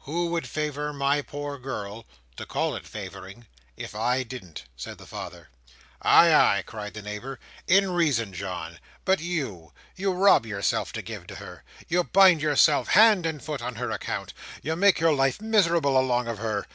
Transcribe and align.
"Who 0.00 0.26
would 0.32 0.46
favour 0.46 0.92
my 0.92 1.22
poor 1.22 1.56
girl—to 1.58 2.44
call 2.44 2.76
it 2.76 2.84
favouring—if 2.86 3.94
I 3.94 4.22
didn't?" 4.24 4.64
said 4.76 4.98
the 4.98 5.06
father. 5.06 5.48
"Ay, 6.02 6.34
ay," 6.34 6.62
cried 6.66 6.92
the 6.92 7.00
neighbour. 7.00 7.40
"In 7.66 7.90
reason, 7.92 8.34
John. 8.34 8.78
But 9.06 9.20
you! 9.20 9.72
You 9.96 10.12
rob 10.12 10.44
yourself 10.44 10.92
to 10.92 11.00
give 11.00 11.26
to 11.28 11.36
her. 11.36 11.64
You 11.88 12.04
bind 12.04 12.42
yourself 12.42 12.88
hand 12.88 13.24
and 13.24 13.42
foot 13.42 13.62
on 13.62 13.76
her 13.76 13.90
account. 13.90 14.34
You 14.62 14.76
make 14.76 15.00
your 15.00 15.14
life 15.14 15.40
miserable 15.40 15.98
along 15.98 16.28
of 16.28 16.36
her. 16.40 16.66